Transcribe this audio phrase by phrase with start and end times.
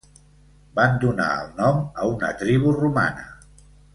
[0.79, 3.29] Van donar el nom a una tribu romana.